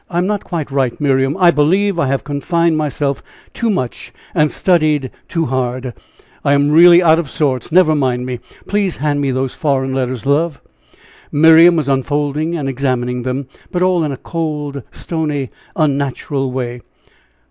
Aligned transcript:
I 0.09 0.17
am 0.17 0.25
not 0.25 0.43
quite 0.43 0.71
right, 0.71 0.99
Miriam. 0.99 1.37
I 1.37 1.51
believe 1.51 1.99
I 1.99 2.07
have 2.07 2.23
confined 2.23 2.75
myself 2.75 3.21
too 3.53 3.69
much, 3.69 4.11
and 4.33 4.51
studied 4.51 5.11
too 5.27 5.45
hard. 5.45 5.93
I 6.43 6.53
am 6.53 6.71
really 6.71 7.03
out 7.03 7.19
of 7.19 7.29
sorts; 7.29 7.71
never 7.71 7.93
mind 7.93 8.25
me! 8.25 8.39
Please 8.67 8.97
hand 8.97 9.21
me 9.21 9.29
those 9.29 9.53
foreign 9.53 9.93
letters, 9.93 10.25
love." 10.25 10.59
Miriam 11.31 11.75
was 11.75 11.87
unfolding 11.87 12.55
and 12.55 12.67
examining 12.67 13.21
them; 13.21 13.45
but 13.71 13.83
all 13.83 14.03
in 14.03 14.11
a 14.11 14.17
cold, 14.17 14.81
stony, 14.89 15.51
unnatural 15.75 16.51
way. 16.51 16.81